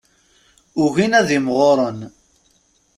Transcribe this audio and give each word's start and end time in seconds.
Ugin 0.83 1.17
ad 1.19 1.29
imɣuren. 1.37 1.99